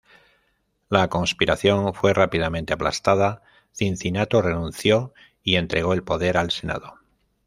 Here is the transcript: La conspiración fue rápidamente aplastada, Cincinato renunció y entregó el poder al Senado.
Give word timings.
La 0.89 1.09
conspiración 1.09 1.93
fue 1.93 2.15
rápidamente 2.15 2.73
aplastada, 2.73 3.43
Cincinato 3.71 4.41
renunció 4.41 5.13
y 5.43 5.57
entregó 5.57 5.93
el 5.93 6.01
poder 6.03 6.37
al 6.37 6.49
Senado. 6.49 6.95